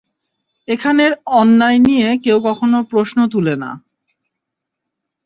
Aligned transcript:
এখানের 0.67 1.11
অন্যায় 1.39 1.79
নিয়ে 1.79 2.07
কেউ 2.23 2.37
কখনো 2.47 2.77
প্রশ্ন 2.91 3.17
তুলে 3.27 3.55
না। 3.55 3.71